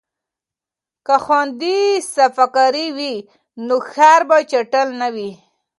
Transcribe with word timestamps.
که 1.05 1.15
خویندې 1.23 1.77
صفاکارې 2.13 2.87
وي 2.97 3.15
نو 3.67 3.75
ښار 3.89 4.21
به 4.29 4.37
چټل 4.51 4.87
نه 5.01 5.07
وي. 5.15 5.31